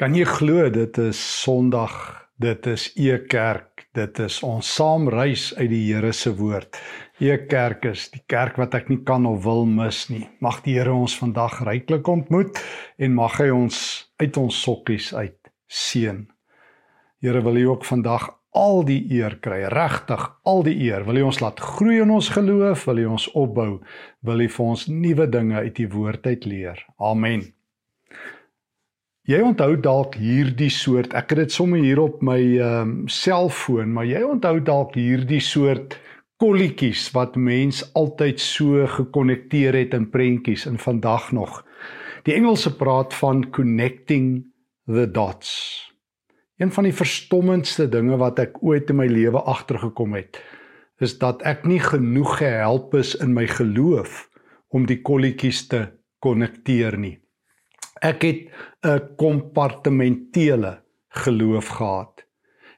[0.00, 1.92] Kan jy glo dit is Sondag,
[2.40, 6.78] dit is Ekerk, dit is ons saamreis uit die Here se woord.
[7.20, 10.22] Ekerk is die kerk wat ek nie kan of wil mis nie.
[10.40, 12.62] Mag die Here ons vandag ryklik ontmoet
[12.96, 13.82] en mag hy ons
[14.24, 16.24] uit ons sokkies uit seën.
[17.20, 21.04] Here wil U ook vandag al die eer kry, regtig al die eer.
[21.04, 23.70] Wil U ons laat groei in ons geloof, wil U ons opbou,
[24.24, 26.86] wil U vir ons nuwe dinge uit U woord uit leer.
[26.96, 27.50] Amen.
[29.28, 33.92] Jy onthou dalk hierdie soort, ek het dit sommer hier op my ehm um, selfoon,
[33.92, 35.98] maar jy onthou dalk hierdie soort
[36.40, 41.60] kolletjies wat mens altyd so gekonnekteer het in prentjies in vandag nog.
[42.24, 44.46] Die Engelse praat van connecting
[44.88, 45.52] the dots.
[46.56, 50.40] Een van die verstommendste dinge wat ek ooit in my lewe agtergekom het,
[51.00, 54.30] is dat ek nie genoeg gehelp is in my geloof
[54.72, 55.90] om die kolletjies te
[56.24, 57.18] konnekteer nie.
[58.00, 58.48] Ek het
[58.82, 62.24] 'n kompartementele geloof gehad.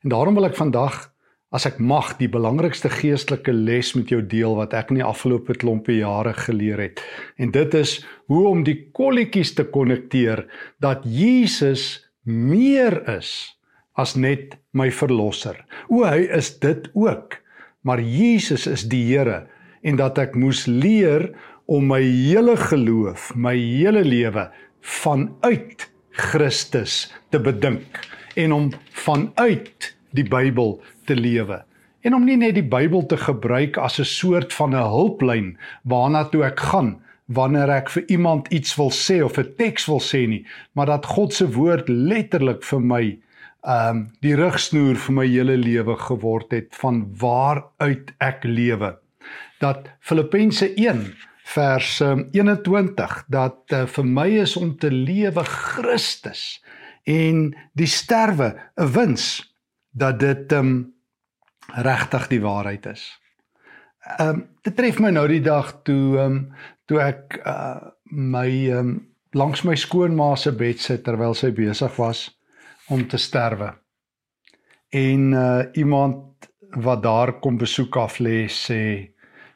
[0.02, 1.12] En daarom wil ek vandag
[1.52, 5.54] as ek mag die belangrikste geestelike les met jou deel wat ek in die afgelope
[5.60, 7.02] klompie jare geleer het.
[7.36, 10.46] En dit is hoe om die kolletjies te konnekteer
[10.80, 13.58] dat Jesus meer is
[13.92, 15.58] as net my verlosser.
[15.88, 17.36] O hy is dit ook.
[17.82, 19.46] Maar Jesus is die Here
[19.82, 21.32] en dat ek moes leer
[21.66, 24.48] om my hele geloof, my hele lewe
[24.82, 28.00] vanuit Christus te bedink
[28.34, 31.62] en om vanuit die Bybel te lewe.
[32.02, 36.24] En om nie net die Bybel te gebruik as 'n soort van 'n hulplyn waarna
[36.24, 40.28] toe ek gaan wanneer ek vir iemand iets wil sê of 'n teks wil sê
[40.28, 43.18] nie maar dat God se woord letterlik vir my
[43.62, 48.98] ehm um, die rigsnoer vir my hele lewe geword het van waaruit ek lewe.
[49.60, 50.74] Dat Filippense
[51.42, 56.62] vers 21 ehm, dat uh, vir my is om te lewe Christus
[57.04, 59.54] en die sterwe 'n wins
[59.90, 60.94] dat dit um
[61.74, 63.20] regtig die waarheid is.
[64.18, 66.54] Um dit tref my nou die dag toe um
[66.86, 72.30] toe ek uh, my um langs my skoonma se bed sit terwyl sy besig was
[72.88, 73.72] om te sterwe.
[74.90, 79.11] En uh iemand wat daar kom besoek af lê sê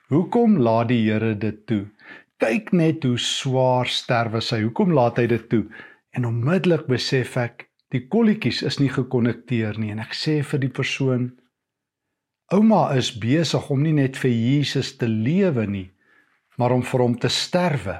[0.07, 1.89] Hoekom laat die Here dit toe?
[2.39, 4.61] Kyk net hoe swaar sterwe sy.
[4.63, 5.65] Hoekom laat hy dit toe?
[6.15, 10.71] En onmiddellik besef ek die kolletjies is nie gekonnekteer nie en ek sê vir die
[10.71, 11.33] persoon
[12.55, 15.89] Ouma is besig om nie net vir Jesus te lewe nie,
[16.55, 17.97] maar om vir hom te sterwe.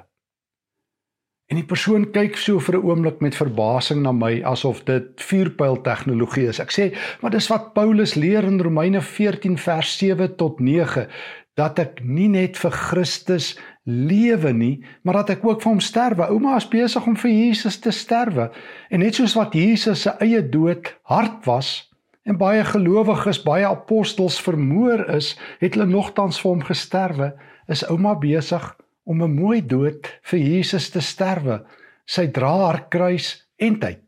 [1.51, 5.83] En die persoon kyk so vir 'n oomblik met verbasing na my asof dit vuurpyl
[5.83, 6.61] tegnologie is.
[6.61, 11.09] Ek sê, "Maar dis wat Paulus leer in Romeine 14 vers 7 tot 9
[11.57, 13.55] dat ek nie net vir Christus
[13.87, 16.29] lewe nie, maar dat ek ook vir hom sterwe.
[16.29, 18.51] Ouma is besig om vir Jesus te sterwe.
[18.91, 21.89] En net soos wat Jesus se eie dood hard was
[22.27, 27.31] en baie gelowiges, baie apostels vermoor is, het hulle nogtans vir hom gesterwe,
[27.71, 28.65] is ouma besig
[29.07, 31.63] om 'n mooi dood vir Jesus te sterwe.
[32.07, 34.03] Sy dra haar kruis en tyd.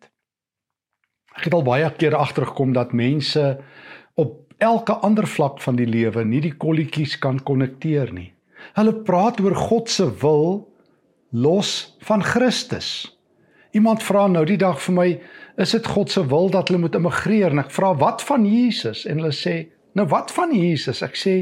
[1.38, 3.58] Ek het al baie keer agtergekom dat mense
[4.58, 8.32] elke ander vlak van die lewe nie die kolletjies kan konnekteer nie.
[8.78, 10.66] Hulle praat oor God se wil
[11.30, 13.18] los van Christus.
[13.76, 15.08] Iemand vra nou die dag vir my,
[15.60, 17.52] is dit God se wil dat hulle moet immigreer?
[17.52, 19.04] En ek vra, wat van Jesus?
[19.06, 19.68] En hulle sê,
[19.98, 21.02] nou wat van Jesus?
[21.04, 21.36] Ek sê,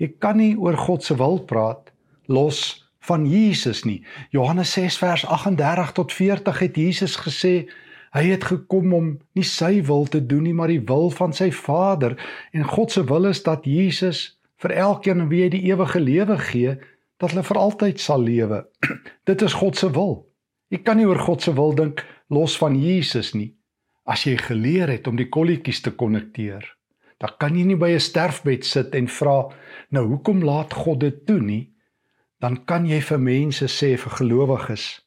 [0.00, 1.90] jy kan nie oor God se wil praat
[2.30, 4.00] los van Jesus nie.
[4.30, 7.66] Johannes 6 vers 38 tot 40 het Jesus gesê,
[8.12, 11.48] Hy het gekom om nie sy wil te doen nie, maar die wil van sy
[11.56, 12.18] Vader.
[12.52, 16.76] En God se wil is dat Jesus vir elkeen wie hy die ewige lewe gee,
[17.16, 18.60] dat hulle vir altyd sal lewe.
[19.28, 20.26] Dit is God se wil.
[20.72, 23.54] Jy kan nie oor God se wil dink los van Jesus nie.
[24.04, 26.64] As jy geleer het om die kolletjies te konnekteer,
[27.22, 29.48] dan kan jy nie by 'n sterfbed sit en vra,
[29.90, 31.70] "Nou, hoekom laat God dit toe nie?"
[32.40, 35.00] Dan kan jy vir mense sê vir gelowiges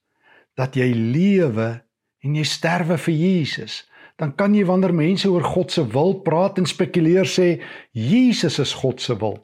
[0.56, 1.85] dat jy lewe
[2.26, 3.84] en jy sterwe vir Jesus,
[4.18, 7.60] dan kan jy wanneer mense oor God se wil praat en spekuleer sê
[7.94, 9.38] Jesus is God se wil.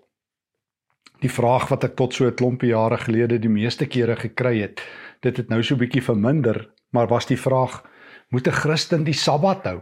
[1.22, 4.82] Die vraag wat ek tot so 'n klompie jare gelede die meeste kere gekry het,
[5.22, 7.84] dit het nou so 'n bietjie verminder, maar was die vraag:
[8.32, 9.82] moet 'n Christen die Sabbat hou?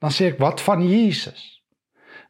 [0.00, 1.60] Dan sê ek: wat van Jesus?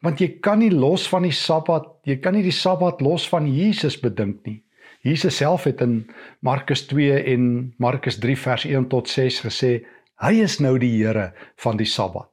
[0.01, 3.47] Want jy kan nie los van die Sabbat, jy kan nie die Sabbat los van
[3.47, 4.63] Jesus bedink nie.
[5.01, 6.09] Jesus self het in
[6.39, 9.85] Markus 2 en Markus 3 vers 1 tot 6 gesê
[10.21, 11.31] Hy is nou die Here
[11.63, 12.29] van die Sabbat.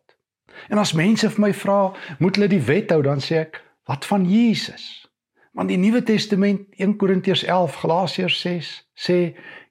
[0.69, 4.05] En as mense vir my vra, moet hulle die wet hou, dan sê ek, wat
[4.05, 5.09] van Jesus?
[5.57, 9.19] Want die Nuwe Testament 1 Korintiërs 11, Galasiërs 6 sê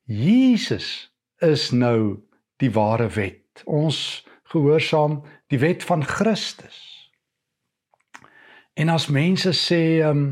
[0.10, 1.12] Jesus
[1.46, 2.24] is nou
[2.58, 3.62] die ware wet.
[3.70, 5.22] Ons gehoorsaam
[5.54, 7.12] die wet van Christus.
[8.78, 10.28] En as mense sê ehm um,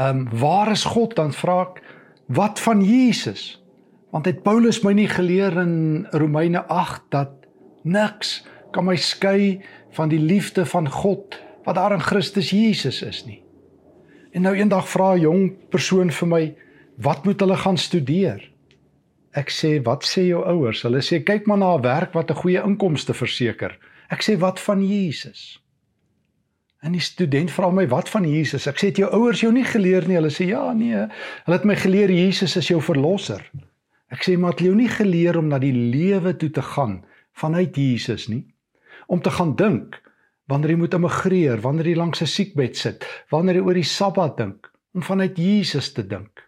[0.00, 1.82] ehm um, waar is God dan vra ek
[2.32, 3.61] wat van Jesus?
[4.12, 7.30] Want het Paulus my nie geleer in Romeine 8 dat
[7.88, 8.42] niks
[8.72, 9.62] kan my skei
[9.96, 13.40] van die liefde van God wat daar in Christus Jesus is nie.
[14.36, 16.54] En nou eendag vra 'n jong persoon vir my,
[16.96, 18.50] "Wat moet hulle gaan studeer?"
[19.32, 22.34] Ek sê, "Wat sê jou ouers?" Hulle sê, "Kyk maar na 'n werk wat 'n
[22.34, 23.78] goeie inkomste verseker."
[24.10, 25.62] Ek sê, "Wat van Jesus?"
[26.80, 29.64] En die student vra my, "Wat van Jesus?" Ek sê, "Het jou ouers jou nie
[29.64, 31.06] geleer nie?" Hulle sê, "Ja, nee.
[31.44, 33.50] Hulle het my geleer Jesus is jou verlosser."
[34.12, 37.76] Ek sê, "Maar het jy nie geleer om na die lewe toe te gaan vanuit
[37.76, 38.54] Jesus nie?"
[39.06, 40.02] Om te gaan dink
[40.46, 44.36] wanneer jy moet immigreer, wanneer jy langs 'n siekbed sit, wanneer jy oor die Sabbat
[44.36, 46.44] dink, om vanuit Jesus te dink.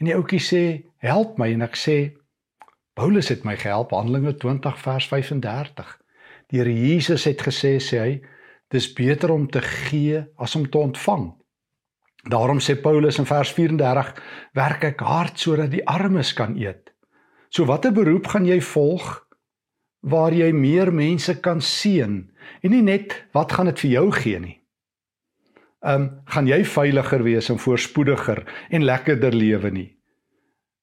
[0.00, 2.18] En die ouetjie sê, "Help my." En ek sê,
[2.94, 5.98] Paulus het my gehelp, Handelinge 20 vers 35.
[6.50, 8.22] Die Here Jesus het gesê, sê hy,
[8.74, 11.28] dis beter om te gee as om te ontvang.
[12.28, 14.14] Daarom sê Paulus in vers 34,
[14.52, 16.90] werk ek hard sodat die armes kan eet.
[17.50, 19.26] So watter beroep gaan jy volg
[20.00, 22.18] waar jy meer mense kan seën
[22.62, 24.56] en nie net wat gaan dit vir jou gee nie.
[25.86, 29.88] Ehm um, gaan jy veiliger wees en voorspoediger en lekkerder lewe nie.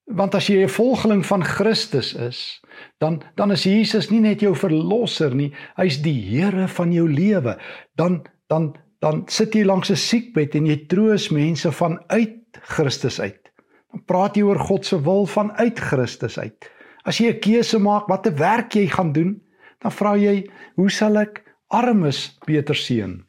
[0.06, 2.62] Want as jy 'n volgeling van Christus is,
[2.98, 7.58] dan dan is Jesus nie net jou verlosser nie, hy's die Here van jou lewe.
[7.96, 13.45] Dan dan dan sit jy langs 'n siekbed en jy troos mense vanuit Christus uit.
[13.92, 16.70] Dan praat jy oor God se wil vanuit Christus uit.
[17.04, 19.40] As jy 'n keuse maak watter werk jy gaan doen,
[19.82, 23.22] dan vra jy, hoe sal ek armes beter seën?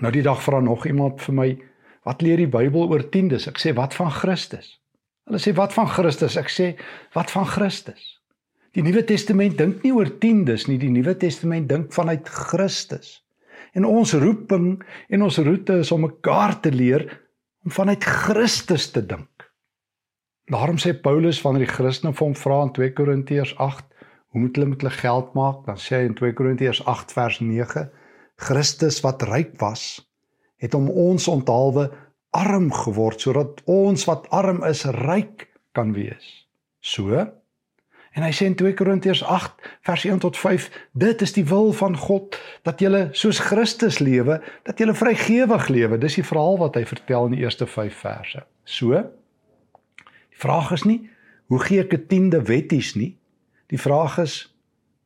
[0.00, 1.48] Nou die dag vra nog iemand vir my,
[2.04, 3.48] wat leer die Bybel oor tiendes?
[3.48, 4.78] Ek sê, wat van Christus?
[5.26, 6.36] Hulle sê, wat van Christus?
[6.36, 6.76] Ek sê,
[7.14, 8.20] wat van Christus?
[8.76, 13.22] Die Nuwe Testament dink nie oor tiendes nie, die Nuwe Testament dink vanuit Christus.
[13.76, 14.76] En ons roeping
[15.08, 17.06] en ons roete is om mekaar te leer
[17.64, 19.35] om vanuit Christus te dink.
[20.52, 23.86] Daarom sê Paulus wanneer die Christene vir hom vra in 2 Korintiërs 8,
[24.30, 25.64] hoe moet hulle met hulle geld maak?
[25.66, 27.86] Dan sê hy in 2 Korintiërs 8 vers 9,
[28.46, 29.86] Christus wat ryk was,
[30.62, 31.88] het om ons onthaalwe
[32.36, 36.46] arm geword sodat ons wat arm is ryk kan wees.
[36.84, 37.26] So
[38.16, 41.74] En hy sê in 2 Korintiërs 8 vers 1 tot 5, dit is die wil
[41.76, 45.98] van God dat jy soos Christus lewe, dat jy vrygewig lewe.
[46.00, 48.40] Dis die verhaal wat hy vertel in die eerste 5 verse.
[48.64, 49.04] So
[50.36, 50.98] Die vraag is nie
[51.48, 53.16] hoe gee ek 'n tiende wetties nie.
[53.72, 54.52] Die vraag is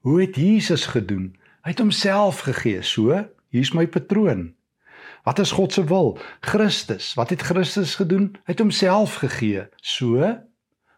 [0.03, 1.37] hoe het Jesus gedoen?
[1.63, 2.83] Hy het homself gegee.
[2.83, 4.55] So, hier's my patroon.
[5.23, 6.19] Wat is God se wil?
[6.41, 7.15] Christus.
[7.15, 8.37] Wat het Christus gedoen?
[8.45, 9.69] Hy het homself gegee.
[9.77, 10.19] So,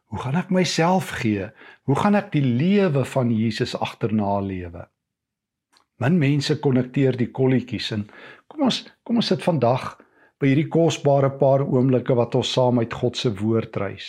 [0.04, 1.50] hoe gaan ek myself gee?
[1.82, 4.88] Hoe gaan ek die lewe van Jesus agterna lewe?
[5.96, 8.08] Min mense konnekteer die kolletjies in.
[8.46, 9.98] Kom ons kom ons sit vandag
[10.42, 14.08] by hierdie kosbare paar oomblikke wat ons saam uit God se woord reis.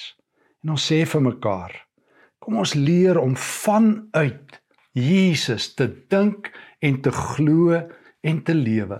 [0.66, 1.76] En ons sê vir mekaar,
[2.42, 4.58] kom ons leer om vanuit
[4.98, 6.50] Jesus te dink
[6.82, 7.78] en te glo
[8.26, 8.98] en te lewe.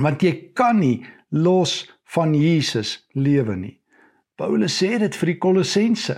[0.00, 1.02] Want jy kan nie
[1.36, 1.82] los
[2.14, 3.76] van Jesus lewe nie.
[4.40, 6.16] Paulus sê dit vir die Kolossense.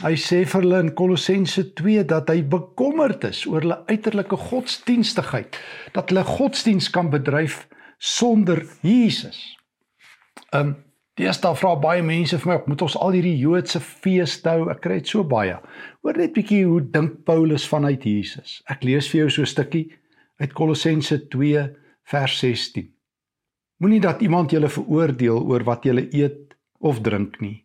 [0.00, 5.60] Hy sê vir hulle in Kolossense 2 dat hy bekommerd is oor hulle uiterlike godsdienstigheid,
[5.92, 7.66] dat hulle godsdiens kan bedryf
[7.98, 9.56] sonder Jesus.
[10.52, 10.74] Ehm um,
[11.14, 14.64] die eerste vra baie mense vir my, moet ons al hierdie Joodse feeste hou?
[14.72, 15.60] Ek kry dit so baie.
[16.02, 18.56] Hoor net bietjie hoe dink Paulus vanuit Jesus.
[18.66, 19.84] Ek lees vir jou so 'n stukkie
[20.42, 21.68] uit Kolossense 2
[22.10, 22.90] vers 16.
[23.78, 27.64] Moenie dat iemand julle veroordeel oor wat julle eet of drink nie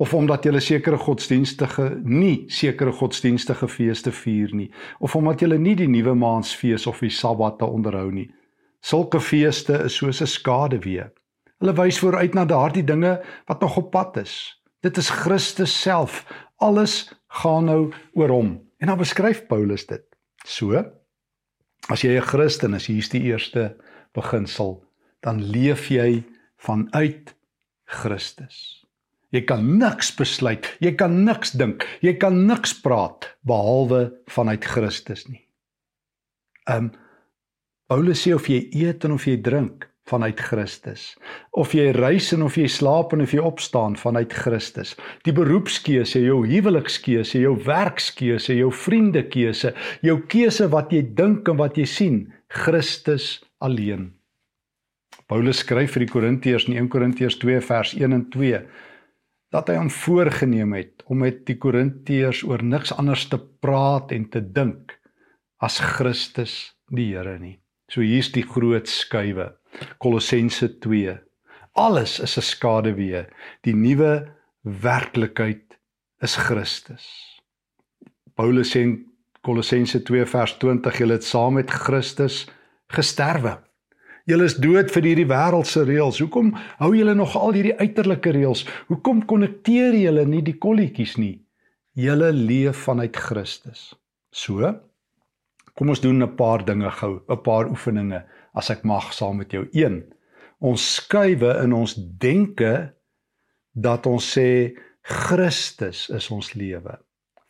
[0.00, 5.74] of omdat julle sekere godsdienstige nie sekere godsdienstige feeste vier nie of omdat julle nie
[5.76, 8.30] die nuwe maansfees of die sabbate onderhou nie
[8.80, 11.10] Sulke feeste is soos 'n skaduwee.
[11.60, 14.62] Hulle wys vooruit na daardie dinge wat nog op pad is.
[14.80, 16.24] Dit is Christus self.
[16.56, 18.70] Alles gaan nou oor hom.
[18.78, 20.04] En dan beskryf Paulus dit.
[20.44, 20.84] So
[21.88, 23.76] as jy 'n Christen is, hier's die eerste
[24.12, 24.84] beginsel,
[25.20, 26.24] dan leef jy
[26.56, 27.34] vanuit
[27.84, 28.86] Christus.
[29.30, 35.28] Jy kan niks besluit, jy kan niks dink, jy kan niks praat behalwe vanuit Christus
[35.28, 35.46] nie.
[36.66, 36.90] Um
[37.90, 41.16] Paulus sê of jy eet en of jy drink vanuit Christus,
[41.58, 44.92] of jy reis en of jy slaap en of jy opstaan vanuit Christus.
[45.26, 49.72] Die beroepskeuse, jou huwelikskeuse, jou werkskeuse, jou vriendekeuse,
[50.06, 52.20] jou keuse wat jy dink en wat jy sien,
[52.62, 54.12] Christus alleen.
[55.30, 58.62] Paulus skryf vir die Korintiërs in 1 Korintiërs 2 vers 1 en 2.
[59.50, 64.28] dat hy hom voorgenem het om met die Korintiërs oor niks anders te praat en
[64.30, 64.94] te dink
[65.58, 67.56] as Christus die Here nie.
[67.90, 69.50] So hier's die groot skuwe.
[69.98, 71.18] Kolossense 2.
[71.74, 73.26] Alles is 'n skaduwee.
[73.62, 74.30] Die nuwe
[74.62, 75.78] werklikheid
[76.22, 77.06] is Christus.
[78.34, 79.06] Paulus sê in
[79.42, 82.46] Kolossense 2 vers 20 julle het saam met Christus
[82.88, 83.58] gesterwe.
[84.26, 86.20] Julle is dood vir hierdie wêreldse reëls.
[86.20, 88.66] Hoekom hou julle nog al hierdie uiterlike reëls?
[88.88, 91.40] Hoekom konnekteer julle nie die kolletjies nie?
[91.98, 93.94] Julle leef vanuit Christus.
[94.30, 94.74] So,
[95.80, 99.50] kom ons doen 'n paar dinge gou, 'n paar oefeninge as ek mag saam met
[99.50, 99.66] jou.
[99.72, 100.12] 1.
[100.60, 102.92] Ons skuwe in ons denke
[103.72, 106.98] dat ons sê Christus is ons lewe.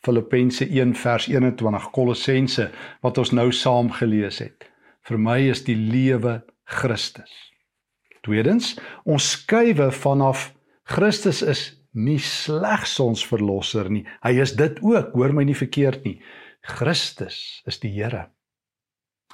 [0.05, 2.71] Filippense 1 vers 21 Kolossense
[3.03, 4.71] wat ons nou saam gelees het.
[5.03, 7.53] Vir my is die lewe Christus.
[8.23, 14.07] Tweedens, ons skuwe vanaf Christus is nie slegs ons verlosser nie.
[14.23, 16.21] Hy is dit ook, hoor my nie verkeerd nie.
[16.61, 18.29] Christus is die Here.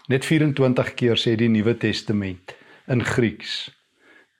[0.08, 2.54] Net 24 keer sê die Nuwe Testament
[2.86, 3.66] in Grieks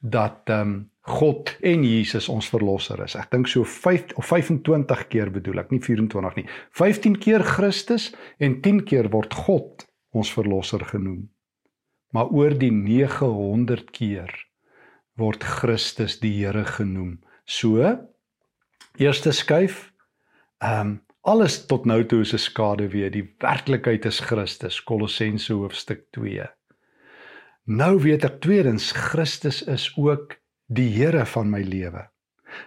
[0.01, 0.77] dat ehm um,
[1.07, 3.15] God en Jesus ons verlosser is.
[3.15, 6.47] Ek dink so 5 of 25 keer bedoel ek, nie 24 nie.
[6.75, 8.09] 15 keer Christus
[8.43, 11.29] en 10 keer word God ons verlosser genoem.
[12.11, 14.35] Maar oor die 900 keer
[15.15, 17.21] word Christus die Here genoem.
[17.47, 17.79] So
[18.99, 19.93] eerste skuif
[20.59, 20.95] ehm um,
[21.27, 23.11] alles tot nou toe is 'n skaduwee.
[23.11, 24.83] Die werklikheid is Christus.
[24.83, 26.47] Kolossense hoofstuk 2.
[27.65, 32.09] Nou weet ek tweedens Christus is ook die Here van my lewe.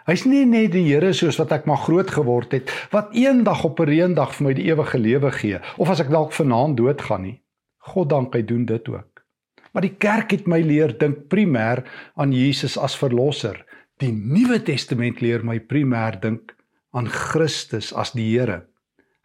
[0.05, 3.79] Hy's nie net die Here soos wat ek maar groot geword het wat eendag op
[3.79, 7.41] 'n reendag vir my die ewige lewe gee of as ek dalk vanaand doodgaan nie.
[7.77, 9.23] God dank hy doen dit ook.
[9.71, 11.83] Maar die kerk het my leer dink primêr
[12.15, 13.65] aan Jesus as verlosser.
[13.99, 16.58] Die Nuwe Testament leer my primêr dink
[16.91, 18.63] aan Christus as die Here.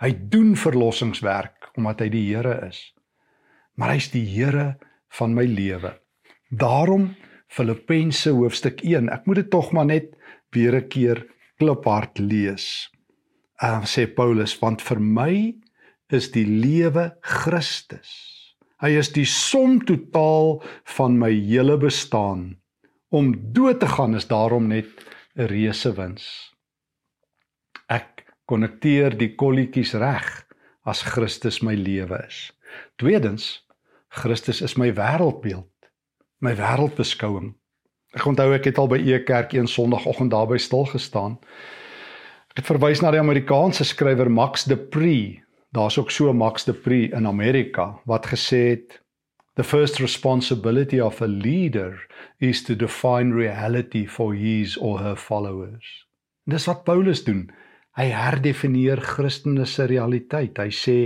[0.02, 2.92] Hy doen verlossingswerk omdat hy die Here is.
[3.76, 4.75] Maar hy's die Here
[5.18, 5.94] van my lewe.
[6.50, 7.14] Daarom
[7.49, 9.09] Filippense hoofstuk 1.
[9.14, 10.14] Ek moet dit tog maar net
[10.54, 11.26] weer 'n keer
[11.59, 12.90] kliphard lees.
[13.62, 15.54] Uh sê Paulus, want vir my
[16.11, 18.11] is die lewe Christus.
[18.83, 20.62] Hy is die som totaal
[20.97, 22.59] van my hele bestaan.
[23.09, 24.87] Om dood te gaan is daarom net
[25.37, 26.53] 'n reuse wins.
[28.45, 30.27] Ek konnekteer die kolletjies reg
[30.85, 32.51] as Christus my lewe is.
[33.01, 33.63] Tweedens,
[34.13, 35.89] Christus is my wêreldbeeld,
[36.45, 37.55] my wêreldbeskouing.
[38.13, 41.39] Ek onthou ek het al by E Kerk een Sondagoggend daarby stil gestaan.
[42.53, 45.41] Ek het verwys na die Amerikaanse skrywer Max De Pree.
[45.73, 49.01] Daar's ook so Max De Pree in Amerika wat gesê het
[49.57, 51.97] The first responsibility of a leader
[52.45, 56.05] is to define reality for his or her followers.
[56.45, 57.49] En dis wat Paulus doen.
[57.95, 60.59] Hy herdefinieer Christene se realiteit.
[60.59, 60.99] Hy sê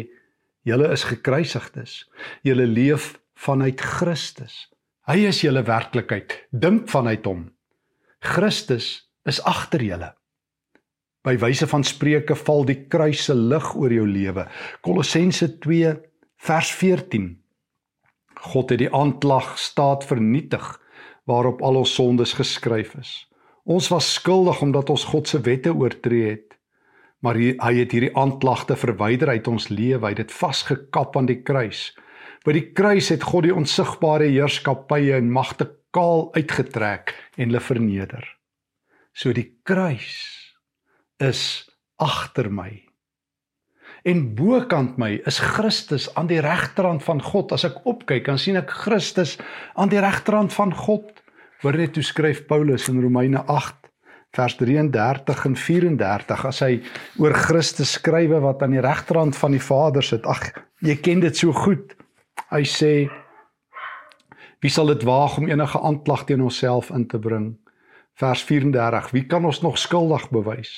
[0.68, 2.02] Julle is gekruisigdes.
[2.45, 3.14] Julle leef
[3.45, 4.66] vanuit Christus.
[5.09, 6.35] Hy is julle werklikheid.
[6.52, 7.47] Dink vanuit hom.
[8.21, 10.11] Christus is agter julle.
[11.25, 14.45] By wyse van spreuke val die kruis se lig oor jou lewe.
[14.85, 15.95] Kolossense 2
[16.49, 17.30] vers 14.
[18.52, 20.66] God het die aanklag staat vernietig
[21.28, 23.14] waarop al ons sondes geskryf is.
[23.68, 26.57] Ons was skuldig omdat ons God se wette oortree het
[27.25, 31.28] maar hy, hy het hierdie aanklagte verwyder uit ons lewe, hy het dit vasgekap aan
[31.30, 31.90] die kruis.
[32.46, 38.26] By die kruis het God die onsigbare heerskappye en magte kaal uitgetrek en hulle verneder.
[39.12, 40.14] So die kruis
[41.18, 41.42] is
[41.98, 42.70] agter my.
[44.06, 47.52] En bokant my is Christus aan die regterrand van God.
[47.52, 49.37] As ek opkyk, dan sien ek Christus
[49.75, 51.10] aan die regterrand van God.
[51.64, 53.42] Hoor net hoe skryf Paulus in Romeine
[54.37, 56.73] vers 33 en 34 as hy
[57.18, 60.26] oor Christus skrywe wat aan die regterhand van die Vader sit.
[60.26, 60.52] Ag,
[60.85, 61.97] jy ken dit so goed.
[62.52, 62.92] Hy sê
[64.58, 67.52] Wie sal dit waag om enige aanklag teen onsself in te bring?
[68.18, 69.11] Vers 34.
[69.14, 70.73] Wie kan ons nog skuldig bewys?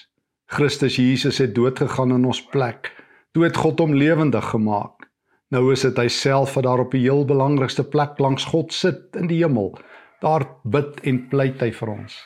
[0.52, 2.92] Christus Jesus het dood gegaan in ons plek.
[3.32, 5.08] Toe het God hom lewendig gemaak.
[5.48, 9.16] Nou is dit hy self wat daar op die heel belangrikste plek langs God sit
[9.16, 9.72] in die hemel.
[10.20, 12.20] Daar bid en pleit hy vir ons.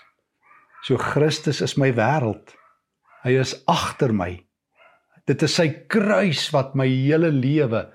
[0.85, 2.53] So Christus is my wêreld.
[3.25, 4.35] Hy is agter my.
[5.25, 7.87] Dit is sy kruis wat my hele lewe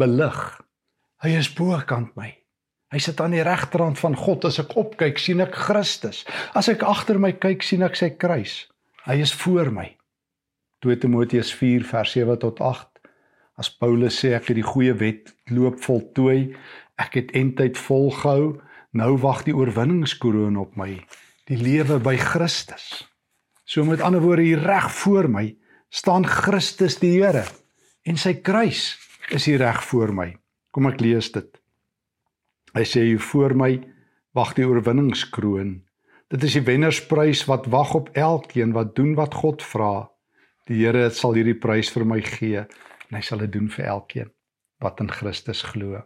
[0.00, 0.38] belig.
[1.20, 2.30] Hy is bokant my.
[2.88, 4.48] Hy sit aan die regterrand van God.
[4.48, 6.22] As ek opkyk, sien ek Christus.
[6.56, 8.62] As ek agter my kyk, sien ek sy kruis.
[9.04, 9.90] Hy is voor my.
[10.80, 12.88] 2 Timoteus 4 vers 7 tot 8.
[13.60, 16.54] As Paulus sê ek het die goeie wet loop voltooi,
[16.96, 18.54] ek het eintyd volgehou,
[18.96, 20.94] nou wag die oorwinningskroon op my
[21.48, 23.06] die lewe by Christus.
[23.64, 25.46] So met ander woorde hier reg voor my
[25.88, 27.46] staan Christus die Here
[28.08, 28.96] en sy kruis
[29.32, 30.28] is hier reg voor my.
[30.72, 31.48] Kom ek lees dit.
[32.76, 33.72] Hy sê hier voor my
[34.36, 35.78] wag die oorwinningskroon.
[36.28, 40.08] Dit is die wennersprys wat wag op elkeen wat doen wat God vra.
[40.68, 44.32] Die Here sal hierdie prys vir my gee en hy sal dit doen vir elkeen
[44.84, 46.04] wat in Christus glo.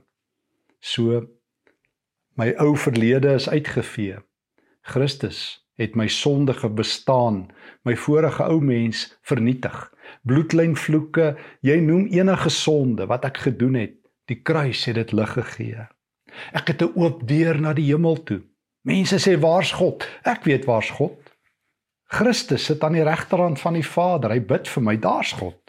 [0.78, 1.24] So
[2.38, 4.22] my ou verlede is uitgevee.
[4.82, 7.46] Christus het my sondige bestaan,
[7.86, 9.76] my vorige ou mens vernietig.
[10.28, 11.32] Bloedlyn vloeke,
[11.64, 13.96] jy noem enige sonde wat ek gedoen het,
[14.30, 15.86] die kruis het dit lig gegee.
[16.52, 18.42] Ek het 'n oop deur na die hemel toe.
[18.84, 20.08] Mense sê waar's God?
[20.24, 21.18] Ek weet waar's God.
[22.04, 24.30] Christus sit aan die regterhand van die Vader.
[24.30, 25.61] Hy bid vir my, daar's God.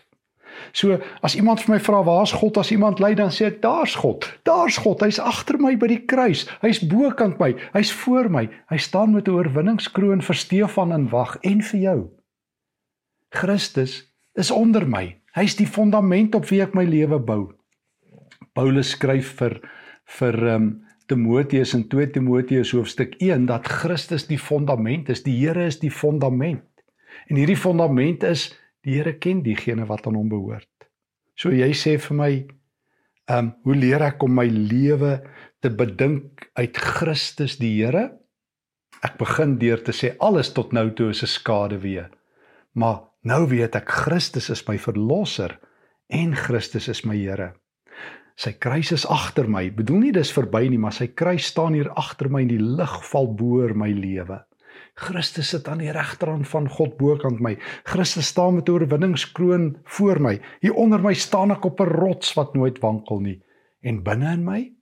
[0.72, 3.96] So as iemand vir my vra waar's God as iemand ly dan sê ek daar's
[4.00, 4.28] God.
[4.48, 5.04] Daar's God.
[5.04, 6.46] Hy's agter my by die kruis.
[6.62, 7.54] Hy's bokant my.
[7.74, 8.48] Hy's voor my.
[8.72, 12.00] Hy staan met 'n oorwinningskroon vir Stefan in wag en vir jou.
[13.34, 15.16] Christus is onder my.
[15.34, 17.54] Hy's die fondament op wie ek my lewe bou.
[18.54, 19.62] Paulus skryf vir
[20.20, 20.68] vir um,
[21.08, 25.24] Timoteus in 2 Timoteus hoofstuk 1 dat Christus die fondament is.
[25.26, 26.64] Die Here is die fondament.
[27.28, 28.52] En hierdie fondament is
[28.84, 30.90] Die Here ken diegene wat aan hom behoort.
[31.40, 32.32] So jy sê vir my,
[33.28, 35.24] ehm, um, hoe leer ek om my lewe
[35.62, 38.12] te bedink uit Christus die Here?
[39.04, 42.12] Ek begin deur te sê alles tot nou toe is 'n skade weer.
[42.76, 45.60] Maar nou weet ek Christus is my verlosser
[46.10, 47.54] en Christus is my Here.
[48.36, 49.70] Sy kruis is agter my.
[49.70, 52.96] Bedoel nie dis verby nie, maar sy kruis staan hier agter my en die lig
[53.12, 54.44] val bo oor my lewe.
[54.94, 57.56] Christus sit aan die regterhand van God bokant my.
[57.84, 60.40] Christus staan met 'n oorwinningskroon voor my.
[60.60, 63.42] Hier onder my staan ek op 'n rots wat nooit wankel nie.
[63.82, 64.74] En binne in my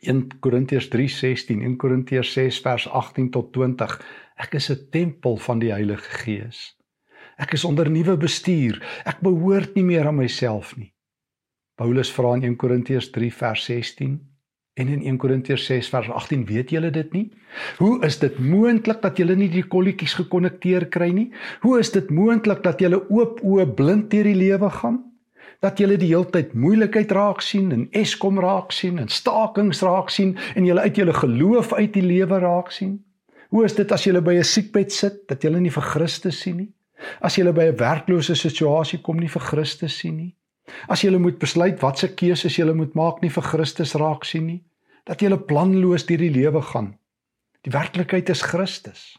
[0.00, 4.04] 1 Korintiërs 3:16, 1 Korintiërs 6 vers 18 tot 20.
[4.36, 6.76] Ek is 'n tempel van die Heilige Gees.
[7.36, 9.02] Ek is onder nuwe bestuur.
[9.04, 10.94] Ek behoort nie meer aan myself nie.
[11.74, 14.37] Paulus vra in 1 Korintiërs 3 vers 16
[14.78, 17.24] En in 1 Korintiërs 6 vers 18 weet julle dit nie?
[17.80, 21.26] Hoe is dit moontlik dat julle nie die kolletjies gekonnekteer kry nie?
[21.64, 25.00] Hoe is dit moontlik dat julle oop oë blind deur die lewe gaan?
[25.64, 30.36] Dat julle die heeltyd moeilikheid raak sien en Eskom raak sien en stakings raak sien
[30.54, 33.00] en julle uit julle geloof uit die lewe raak sien?
[33.50, 36.56] Hoe is dit as julle by 'n siekbed sit dat julle nie vir Christus sien
[36.56, 36.70] nie?
[37.20, 40.37] As julle by 'n werklose situasie kom nie vir Christus sien nie?
[40.88, 44.60] As jy moet besluit watse keuses jy moet maak nie vir Christus raak sien nie,
[45.06, 46.96] dat jy planloos deur die lewe gaan.
[47.64, 49.16] Die werklikheid is Christus.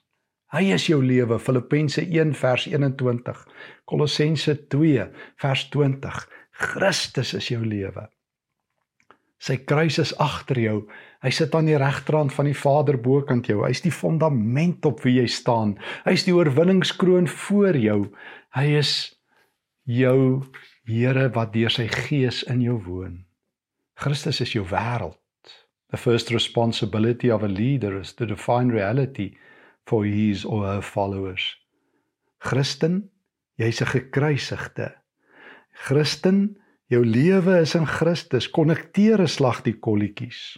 [0.49, 1.37] Hy is jou lewe.
[1.37, 3.41] Filippense 1 vers 21.
[3.85, 5.09] Kolossense 2
[5.41, 6.23] vers 20.
[6.59, 8.07] Christus is jou lewe.
[9.39, 10.79] Sy kruis is agter jou.
[11.23, 13.61] Hy sit aan die regterhand van die Vader bokant jou.
[13.63, 15.77] Hy's die fondament op wie jy staan.
[16.07, 17.99] Hy's die oorwinningskroon voor jou.
[18.57, 18.93] Hy is
[19.87, 20.43] jou
[20.89, 23.19] Here wat deur sy gees in jou woon.
[24.01, 25.19] Christus is jou wêreld.
[25.93, 29.35] The first responsibility of a leader is to define reality
[29.85, 31.45] for his or her followers.
[32.41, 33.11] Christen,
[33.61, 34.95] jy's 'n gekruisigde.
[35.85, 38.49] Christen, jou lewe is in Christus.
[38.49, 40.57] Konnekteer 'n slag die kolletjies.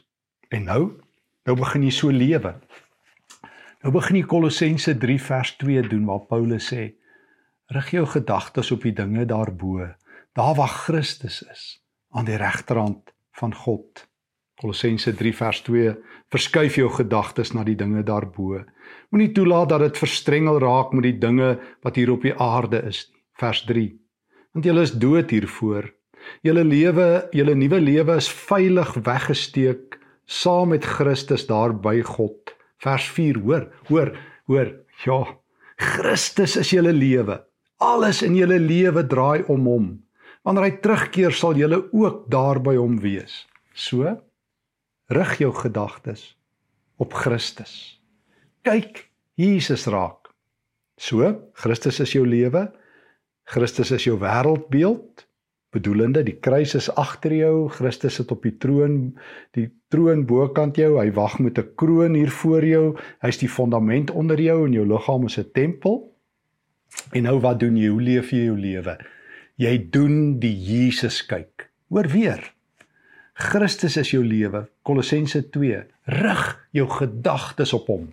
[0.49, 1.01] En nou,
[1.43, 2.55] nou begin jy so lewe.
[3.83, 6.95] Nou begin jy Kolossense 3 vers 2 doen waar Paulus sê:
[7.67, 10.00] "Rig jou gedagtes op die dinge daarbo."
[10.37, 14.07] Daar waar Christus is aan die regterhand van God.
[14.61, 15.95] Kolossense 3 vers 2
[16.31, 18.61] verskuif jou gedagtes na die dinge daarbo.
[19.09, 23.07] Moenie toelaat dat dit verstrengel raak met die dinge wat hier op die aarde is
[23.09, 23.19] nie.
[23.41, 23.87] Vers 3.
[24.53, 25.87] Want jy is dood hiervoor.
[26.45, 29.97] Julle lewe, julle nuwe lewe is veilig weggesteek
[30.29, 32.53] saam met Christus daar by God.
[32.83, 33.39] Vers 4.
[33.41, 34.13] Hoor, hoor,
[34.51, 34.69] hoor.
[35.05, 35.21] Ja.
[35.81, 37.39] Christus is julle lewe.
[37.81, 39.87] Alles in julle lewe draai om hom.
[40.41, 43.45] Wanneer hy terugkeer, sal jy ook daar by hom wees.
[43.73, 44.17] So
[45.11, 46.37] rig jou gedagtes
[47.01, 47.99] op Christus.
[48.63, 50.31] Kyk Jesus raak.
[51.01, 51.25] So,
[51.57, 52.69] Christus is jou lewe.
[53.49, 55.25] Christus is jou wêreldbeeld.
[55.71, 59.13] Bedoelende die kruis is agter jou, Christus sit op die troon,
[59.55, 60.97] die troon bokant jou.
[60.99, 62.97] Hy wag met 'n kroon hier voor jou.
[63.21, 66.11] Hy's die fondament onder jou en jou liggaam is 'n tempel.
[67.13, 67.87] En nou wat doen jy?
[67.87, 68.97] Hoe leef jy jou lewe?
[69.61, 71.67] Jy doen die Jesus kyk.
[71.93, 72.41] Hoor weer.
[73.37, 74.65] Christus is jou lewe.
[74.87, 75.83] Kolossense 2.
[76.17, 76.43] Rig
[76.73, 78.09] jou gedagtes op hom.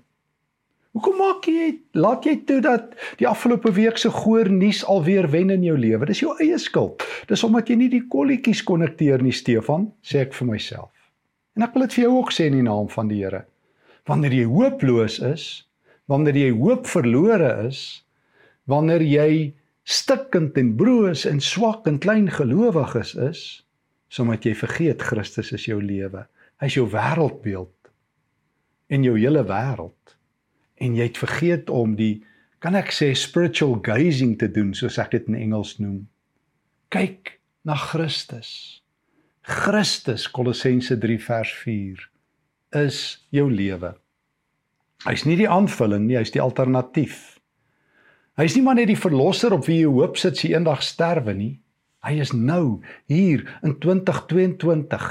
[0.97, 5.53] Hoekom maak jy laat jy toe dat die afgelope week se goeie nuus alweer wen
[5.55, 6.09] in jou lewe?
[6.09, 7.05] Dis jou eie skuld.
[7.29, 10.93] Dis omdat jy nie die kolletjies konnekteer nie, Stefan, sê ek vir myself.
[11.57, 13.45] En ek wil dit vir jou ook sê in die naam van die Here.
[14.09, 15.47] Wanneer jy hooploos is,
[16.09, 18.03] wanneer jy hoop verlore is,
[18.69, 19.31] wanneer jy
[19.89, 23.43] stikkend en broos en swak en klein gelowiges is,
[24.13, 26.27] sodat jy vergeet Christus is jou lewe.
[26.61, 27.73] Hy's jou wêreldbeeld
[28.93, 30.17] en jou hele wêreld.
[30.81, 32.25] En jy het vergeet om die
[32.63, 36.03] kan ek sê spiritual gazing te doen soos ek dit in Engels noem.
[36.93, 38.83] Kyk na Christus.
[39.49, 42.05] Christus Kolossense 3 vers 4
[42.85, 43.01] is
[43.33, 43.95] jou lewe.
[45.07, 47.38] Hy's nie die aanvulling nie, hy's die alternatief.
[48.39, 51.57] Hy's nie maar net die verlosser op wie jy hoop sit sy eendag sterwe nie.
[52.07, 52.79] Hy is nou
[53.11, 55.09] hier in 2022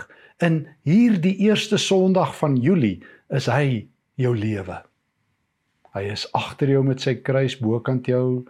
[0.48, 3.02] in hierdie eerste Sondag van Julie
[3.36, 4.78] is hy jou lewe.
[5.92, 8.46] Hy is agter jou met sy kruis bokant jou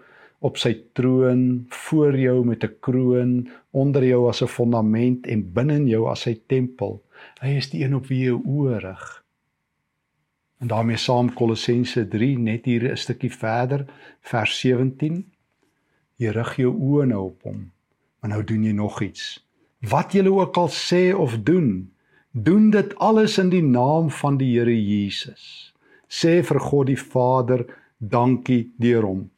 [0.46, 5.90] op sy troon voor jou met 'n kroon onder jou as 'n fondament en binne
[5.90, 7.02] jou as sy tempel.
[7.42, 9.24] Hy is die een op wie jy oë rig.
[10.58, 13.86] En daarmee saam Kolossense 3 net hier 'n stukkie verder
[14.20, 15.26] vers 17.
[16.16, 17.72] Jy rig jou oë nou op hom.
[18.20, 19.48] Maar nou doen jy nog iets.
[19.80, 21.94] Wat jy ook al sê of doen,
[22.32, 25.74] doen dit alles in die naam van die Here Jesus.
[26.08, 27.66] Sê vir God die Vader
[27.98, 29.30] dankie deur hom.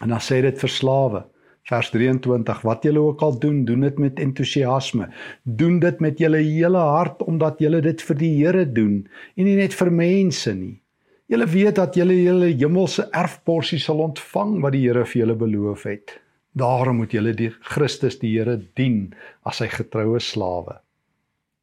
[0.00, 1.24] En dan sê dit vir slawe
[1.70, 5.08] vers 23 wat julle ook al doen doen dit met entoesiasme
[5.44, 8.96] doen dit met julle hele hart omdat julle dit vir die Here doen
[9.36, 10.76] en nie net vir mense nie.
[11.30, 15.86] Julle weet dat julle julle hemelse erfporsie sal ontvang wat die Here vir julle beloof
[15.86, 16.16] het.
[16.58, 19.12] Daarom moet julle die Christus die Here dien
[19.46, 20.80] as sy getroue slawe.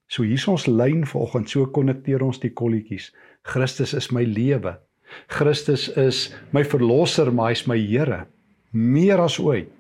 [0.08, 3.12] So hier is ons lyn vanoggend so konnekteer ons die kolletjies.
[3.44, 4.78] Christus is my lewe.
[5.28, 8.24] Christus is my verlosser maar hy is my Here.
[8.72, 9.77] Meer as ooit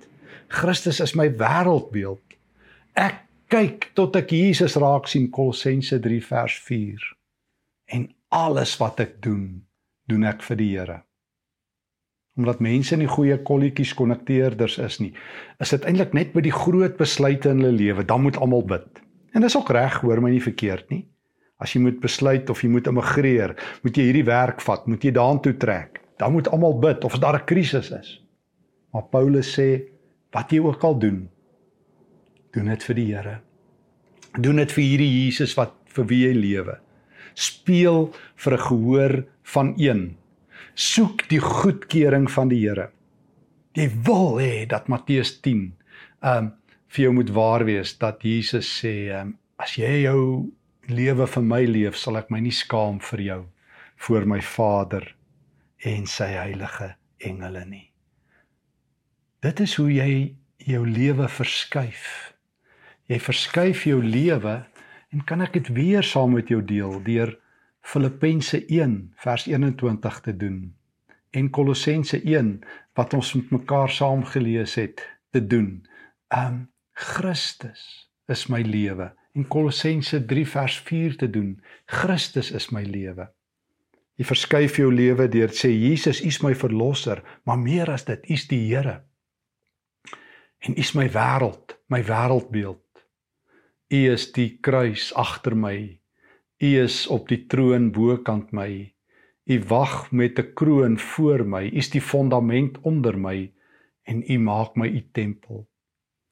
[0.48, 2.24] Christus is my wêreldbeeld.
[2.96, 7.04] Ek kyk tot ek Jesus raak sien Kolossense 3 vers 4.
[7.96, 9.62] En alles wat ek doen,
[10.08, 11.02] doen ek vir die Here.
[12.38, 15.12] Omdat mense nie goeie kolletjies konnekteerders is nie,
[15.64, 19.02] is dit eintlik net by die groot besluite in hulle lewe, dan moet almal bid.
[19.34, 21.04] En dis ook reg, hoor my nie verkeerd nie.
[21.58, 25.16] As jy moet besluit of jy moet immigreer, moet jy hierdie werk vat, moet jy
[25.18, 28.22] daartoe trek, dan moet almal bid of daar 'n krisis is.
[28.94, 29.97] Maar Paulus sê
[30.38, 31.26] wat jy ook al doen
[32.56, 33.40] doen dit vir die Here.
[34.38, 36.78] Doen dit vir hierdie Jesus wat vir wie jy lewe.
[37.38, 38.08] Speel
[38.44, 39.14] vir 'n gehoor
[39.54, 40.18] van een.
[40.76, 42.90] Soek die goedkeuring van die Here.
[43.74, 45.74] Jy wil hê dat Matteus 10
[46.22, 46.54] um
[46.88, 50.52] vir jou moet waar wees dat Jesus sê um, as jy jou
[50.88, 53.42] lewe vir my leef sal ek my nie skaam vir jou
[54.08, 55.16] voor my Vader
[55.84, 57.92] en sy heilige engele nie
[59.46, 60.14] Dit is hoe jy
[60.66, 62.34] jou lewe verskuif.
[63.06, 64.54] Jy verskuif jou lewe
[65.14, 67.36] en kan ek dit weer saam met jou deel deur
[67.86, 70.58] Filippense 1 vers 21 te doen
[71.38, 72.50] en Kolossense 1
[72.98, 75.86] wat ons met mekaar saam gelees het te doen.
[76.34, 81.60] Um Christus is my lewe en Kolossense 3 vers 4 te doen.
[81.86, 83.30] Christus is my lewe.
[84.18, 88.26] Jy verskuif jou lewe deur sê Jesus, U is my verlosser, maar meer as dit,
[88.26, 89.04] U is die Here
[90.60, 93.06] en U is my wêreld, my wêreldbeeld.
[93.88, 95.78] U is die kruis agter my.
[96.58, 98.72] U is op die troon bokant my.
[99.48, 101.64] U wag met 'n kroon voor my.
[101.64, 103.54] U is die fondament onder my
[104.04, 105.68] en U maak my U tempel.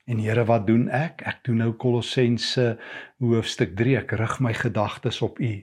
[0.05, 1.21] En Here, wat doen ek?
[1.21, 2.77] Ek doen nou Kolossense
[3.19, 3.97] hoofstuk 3.
[3.97, 5.53] Ek rig my gedagtes op U.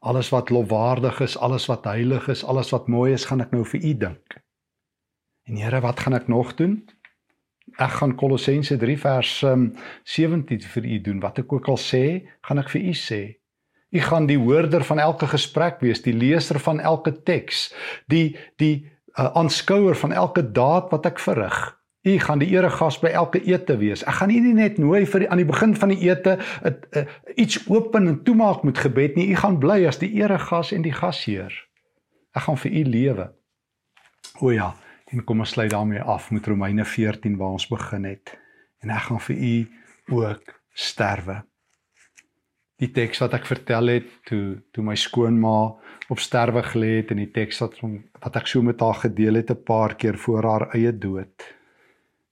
[0.00, 3.64] Alles wat lofwaardig is, alles wat heilig is, alles wat mooi is, gaan ek nou
[3.64, 4.38] vir U dink.
[5.44, 6.88] En Here, wat gaan ek nog doen?
[7.78, 9.68] Ek gaan Kolossense 3 vers um,
[10.04, 11.20] 17 vir u doen.
[11.22, 12.04] Wat ek ook al sê,
[12.46, 13.20] gaan ek vir u sê.
[13.90, 17.68] U gaan die hoorder van elke gesprek wees, die leser van elke teks,
[18.06, 18.86] die die
[19.18, 21.58] uh, aanskouer van elke daad wat ek verrig.
[22.06, 24.04] U gaan die eregas by elke ete wees.
[24.08, 26.70] Ek gaan u nie net nooi vir die, aan die begin van die ete uh,
[26.96, 27.02] uh,
[27.36, 29.26] iets open en toemaak met gebed nie.
[29.34, 31.52] U gaan bly as die eregas en die gasheer.
[32.32, 33.26] Ek gaan vir u lewe.
[34.40, 34.70] O ja,
[35.10, 38.38] En kom ons sluit daarmee af met Romeine 14 waar ons begin het.
[38.78, 39.54] En ek gaan vir u
[40.14, 41.40] ook sterwe.
[42.80, 45.56] Die teks wat ek vertel het toe toe my skoonma
[46.10, 49.50] op sterwe gelê het en die teks wat wat ek so met haar gedeel het
[49.50, 51.36] 'n paar keer voor haar eie dood.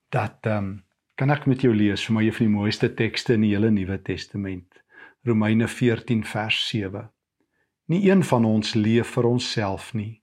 [0.09, 0.83] Dat ehm um,
[1.15, 3.71] kan ek met jou lees vir my een van die mooiste tekste in die hele
[3.71, 4.81] Nuwe Testament.
[5.23, 7.11] Romeine 14 vers 7.
[7.85, 10.18] Nie een van ons leef vir onsself nie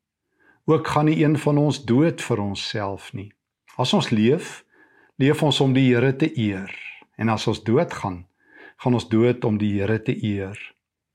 [0.66, 3.32] ook gaan nie een van ons dood vir onsself nie.
[3.76, 4.64] As ons leef,
[5.16, 6.72] leef ons om die Here te eer.
[7.16, 8.26] En as ons doodgaan,
[8.76, 10.58] gaan ons dood om die Here te eer.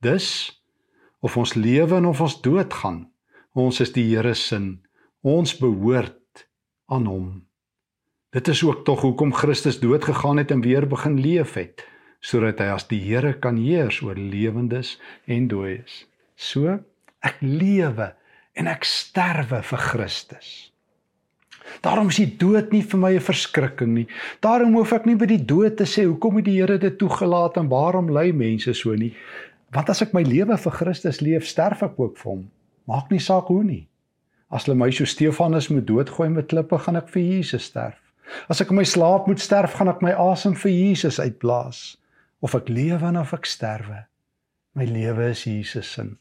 [0.01, 0.61] Dus
[1.19, 3.11] of ons lewe en of ons doodgaan,
[3.51, 4.57] Ons is die Here se.
[5.27, 6.45] Ons behoort
[6.87, 7.25] aan hom.
[8.31, 11.83] Dit is ook tog hoekom Christus dood gegaan het en weer begin leef het,
[12.23, 14.95] sodat hy as die Here kan heers oor lewendes
[15.27, 16.05] en dooies.
[16.35, 16.79] So
[17.19, 18.13] ek lewe
[18.53, 20.71] en ek sterwe vir Christus.
[21.81, 24.07] Daarom is die dood nie vir my 'n verskrikking nie.
[24.41, 27.57] Daarom hoef ek nie by die dood te sê hoekom het die Here dit toegelaat
[27.57, 29.15] en waarom ly mense so nie.
[29.71, 32.51] Want as ek my lewe vir Christus leef, sterf ek ook vir hom.
[32.87, 33.87] Maak nie saak hoe nie.
[34.51, 37.97] As hulle my so Stefanus moet doodgooi met klippe, gaan ek vir Jesus sterf.
[38.49, 41.97] As ek in my slaap moet sterf, gaan ek my asem vir Jesus uitblaas.
[42.41, 44.05] Of ek lewe of ek sterwe,
[44.75, 46.20] my lewe is Jesus se.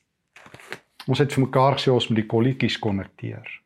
[1.08, 3.60] Ons het vir mekaar gesê ons moet die kolletjies konnekteer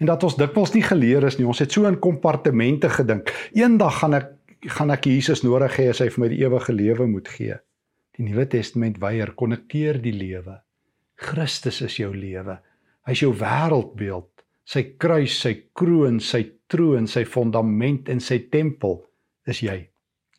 [0.00, 1.46] en dat ons dikwels nie geleer is nie.
[1.48, 3.32] Ons het so in kompartemente gedink.
[3.56, 4.36] Eendag gaan ek
[4.76, 7.54] gaan ek Jesus nodig hê as hy vir my die ewige lewe moet gee.
[8.16, 10.58] Die Nuwe Testament weier konnekteer die lewe.
[11.16, 12.58] Christus is jou lewe.
[13.08, 14.28] Hy's jou wêreldbeeld.
[14.68, 19.00] Sy kruis, sy kroon, sy troon, sy fondament en sy tempel
[19.48, 19.78] is jy.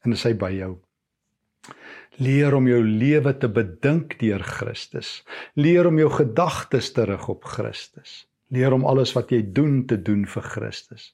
[0.05, 0.75] En is hy by jou.
[2.19, 5.21] Leer om jou lewe te bedink deur Christus.
[5.55, 8.25] Leer om jou gedagtes te rig op Christus.
[8.51, 11.13] Leer om alles wat jy doen te doen vir Christus.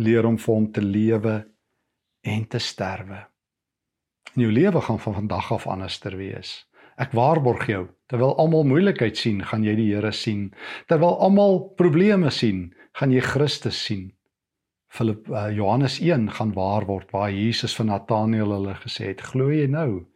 [0.00, 1.34] Leer om vir hom te lewe
[2.24, 3.26] en te sterwe.
[4.32, 6.64] En jou lewe gaan van vandag af anderster wees.
[7.00, 10.50] Ek waarborg jou, terwyl almal moeilikheid sien, gaan jy die Here sien.
[10.88, 14.10] Terwyl almal probleme sien, gaan jy Christus sien.
[14.90, 19.52] Philip uh, Johannes 1 gaan waar word waar Jesus vir Nataneel hulle gesê het: "Glo
[19.52, 20.06] jy nou?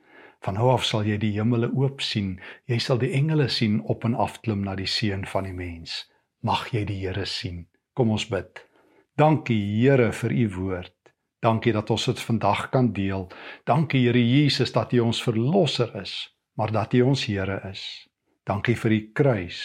[0.45, 2.41] Van af sal jy die hemele oop sien.
[2.69, 6.05] Jy sal die engele sien op en af klim na die seun van die mens."
[6.45, 7.65] mag jy die Here sien.
[7.97, 8.61] Kom ons bid.
[9.17, 10.93] Dankie Here vir u woord.
[11.45, 13.29] Dankie dat ons dit vandag kan deel.
[13.69, 16.15] Dankie Here Jesus dat U ons verlosser is,
[16.57, 17.83] maar dat U ons Here is.
[18.45, 19.61] Dankie vir die kruis.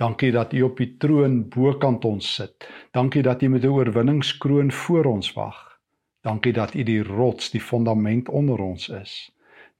[0.00, 2.68] Dankie dat U op die troon bokant ons sit.
[2.96, 5.78] Dankie dat U met 'n oorwinningskroon voor ons wag.
[6.22, 9.32] Dankie dat U die rots, die fondament onder ons is.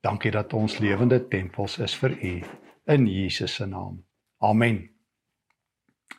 [0.03, 2.33] Dankie dat ons lewende tempels is vir U
[2.91, 4.01] in Jesus se naam.
[4.43, 4.81] Amen.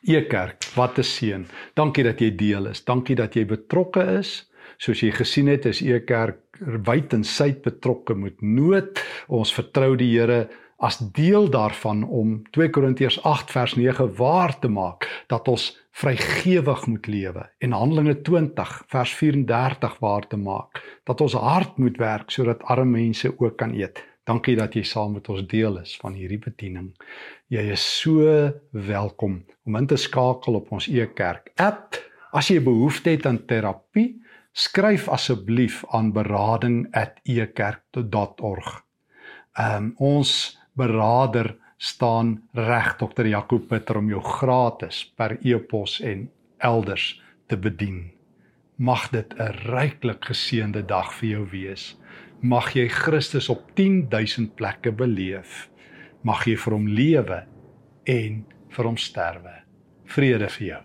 [0.08, 1.46] Ekerk, wat 'n seën.
[1.74, 2.84] Dankie dat jy deel is.
[2.84, 4.50] Dankie dat jy betrokke is.
[4.78, 9.00] Soos jy gesien het, is Ekerk wyd en suid betrokke met nood.
[9.28, 14.68] Ons vertrou die Here as deel daarvan om 2 Korintiërs 8 vers 9 waar te
[14.68, 21.20] maak dat ons vrygewig moet lewe en Handelinge 20 vers 34 waar te maak dat
[21.20, 24.02] ons hard moet werk sodat arme mense ook kan eet.
[24.24, 26.94] Dankie dat jy saam met ons deel is van hierdie bediening.
[27.52, 28.24] Jy is so
[28.72, 31.94] welkom om in te skakel op ons e-kerk app.
[32.32, 38.84] As jy behoefte het aan terapie, skryf asseblief aan berading@ekerk.org.
[39.54, 43.26] Ehm um, ons berader staan reg Dr.
[43.26, 48.10] Jaco Pitter om jou gratis per e-pos en elders te bedien.
[48.76, 51.94] Mag dit 'n ryklik geseënde dag vir jou wees
[52.44, 55.68] mag jy Christus op 10000 plekke beleef.
[56.28, 57.38] Mag jy vir hom lewe
[58.04, 58.42] en
[58.74, 59.54] vir hom sterwe.
[60.12, 60.82] Vrede vir jou.